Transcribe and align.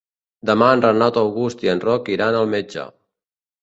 Demà 0.49 0.69
en 0.77 0.81
Renat 0.85 1.21
August 1.23 1.63
i 1.69 1.73
en 1.77 1.85
Roc 1.87 2.13
iran 2.19 2.43
al 2.43 2.53
metge. 2.59 2.93